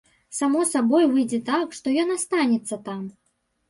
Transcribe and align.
Само 0.37 0.63
сабой 0.69 1.05
выйдзе 1.13 1.41
так, 1.53 1.67
што 1.83 1.97
ён 2.07 2.19
астанецца 2.19 2.85
там. 2.91 3.11